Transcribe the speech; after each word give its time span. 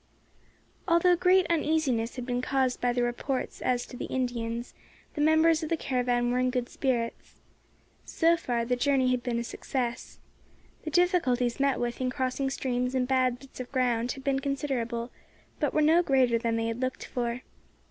ALTHOUGH 0.87 1.17
great 1.19 1.45
uneasiness 1.47 2.15
had 2.15 2.25
been 2.25 2.41
caused 2.41 2.81
by 2.81 2.91
the 2.91 3.03
reports 3.03 3.61
as 3.61 3.85
to 3.85 3.95
the 3.95 4.05
Indians, 4.05 4.73
the 5.13 5.21
members 5.21 5.61
of 5.61 5.69
the 5.69 5.77
caravan 5.77 6.31
were 6.31 6.39
in 6.39 6.49
good 6.49 6.69
spirits. 6.69 7.35
So 8.03 8.35
far 8.35 8.65
the 8.65 8.75
journey 8.75 9.11
had 9.11 9.21
been 9.21 9.37
a 9.37 9.43
success. 9.43 10.17
The 10.85 10.89
difficulties 10.89 11.59
met 11.59 11.79
with 11.79 12.01
in 12.01 12.09
crossing 12.09 12.49
streams 12.49 12.95
and 12.95 13.07
bad 13.07 13.37
bits 13.37 13.59
of 13.59 13.71
ground 13.71 14.13
had 14.13 14.23
been 14.23 14.39
considerable, 14.39 15.11
but 15.59 15.71
were 15.71 15.83
no 15.83 16.01
greater 16.01 16.39
than 16.39 16.55
they 16.55 16.65
had 16.65 16.81
looked 16.81 17.05
for. 17.05 17.41